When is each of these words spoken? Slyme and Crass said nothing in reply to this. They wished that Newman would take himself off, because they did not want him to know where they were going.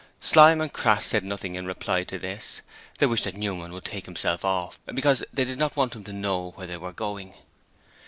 Slyme 0.19 0.61
and 0.61 0.73
Crass 0.73 1.05
said 1.05 1.23
nothing 1.23 1.53
in 1.53 1.67
reply 1.67 2.03
to 2.05 2.17
this. 2.17 2.61
They 2.97 3.05
wished 3.05 3.25
that 3.25 3.35
Newman 3.37 3.71
would 3.71 3.85
take 3.85 4.05
himself 4.05 4.43
off, 4.43 4.79
because 4.91 5.23
they 5.31 5.45
did 5.45 5.59
not 5.59 5.75
want 5.75 5.93
him 5.93 6.03
to 6.05 6.11
know 6.11 6.53
where 6.55 6.65
they 6.65 6.77
were 6.77 6.91
going. 6.91 7.35